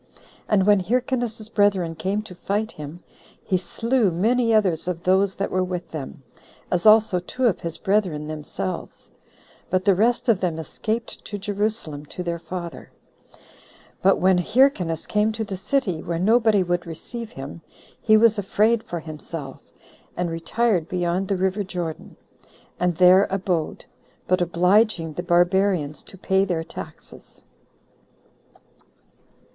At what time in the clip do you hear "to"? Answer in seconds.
2.23-2.33, 11.25-11.37, 12.07-12.23, 15.33-15.43, 26.01-26.17